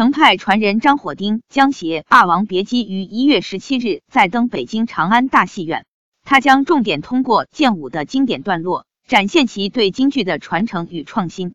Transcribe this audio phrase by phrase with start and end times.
[0.00, 5.84] 程派传人张火丁将携《霸王别姬》于一月十七日再登北京长安大戏院。
[6.24, 11.52] 他将重点通过剑舞的经典段落，展现其对京剧的传承与创新。